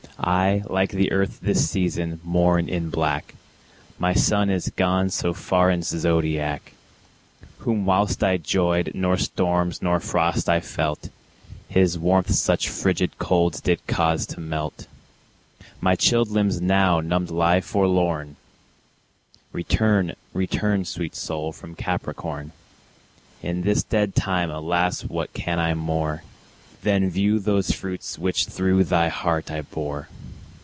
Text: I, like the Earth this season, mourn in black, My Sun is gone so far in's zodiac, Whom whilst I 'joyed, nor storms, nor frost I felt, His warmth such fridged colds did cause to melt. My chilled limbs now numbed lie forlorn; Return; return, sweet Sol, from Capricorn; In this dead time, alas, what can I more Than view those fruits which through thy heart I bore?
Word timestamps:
I, 0.23 0.61
like 0.69 0.91
the 0.91 1.11
Earth 1.11 1.39
this 1.41 1.67
season, 1.67 2.19
mourn 2.23 2.69
in 2.69 2.91
black, 2.91 3.33
My 3.97 4.13
Sun 4.13 4.51
is 4.51 4.69
gone 4.75 5.09
so 5.09 5.33
far 5.33 5.71
in's 5.71 5.87
zodiac, 5.87 6.73
Whom 7.59 7.87
whilst 7.87 8.23
I 8.23 8.37
'joyed, 8.37 8.91
nor 8.93 9.17
storms, 9.17 9.81
nor 9.81 9.99
frost 9.99 10.47
I 10.47 10.59
felt, 10.59 11.09
His 11.69 11.97
warmth 11.97 12.29
such 12.35 12.69
fridged 12.69 13.17
colds 13.17 13.61
did 13.61 13.79
cause 13.87 14.27
to 14.27 14.39
melt. 14.39 14.85
My 15.79 15.95
chilled 15.95 16.29
limbs 16.29 16.61
now 16.61 16.99
numbed 16.99 17.31
lie 17.31 17.59
forlorn; 17.59 18.35
Return; 19.51 20.13
return, 20.35 20.85
sweet 20.85 21.15
Sol, 21.15 21.51
from 21.51 21.73
Capricorn; 21.73 22.51
In 23.41 23.63
this 23.63 23.81
dead 23.81 24.13
time, 24.13 24.51
alas, 24.51 25.03
what 25.03 25.33
can 25.33 25.57
I 25.59 25.73
more 25.73 26.21
Than 26.83 27.11
view 27.11 27.37
those 27.37 27.69
fruits 27.69 28.17
which 28.17 28.47
through 28.47 28.85
thy 28.85 29.07
heart 29.09 29.51
I 29.51 29.61
bore? 29.61 30.09